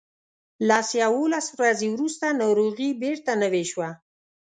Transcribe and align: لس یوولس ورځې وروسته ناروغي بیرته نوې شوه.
لس 0.67 0.87
یوولس 1.01 1.47
ورځې 1.57 1.87
وروسته 1.91 2.25
ناروغي 2.41 2.89
بیرته 3.01 3.31
نوې 3.43 3.63
شوه. 3.71 3.89